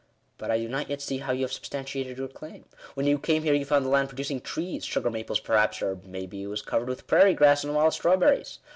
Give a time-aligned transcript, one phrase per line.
[0.39, 2.65] But I do not yet see how you have substantiated your claim.
[2.95, 6.25] When you came here you found the land producing trees— sugar maples, perhaps; or may
[6.25, 8.57] be it was covered with prairie grass and wild strawberries.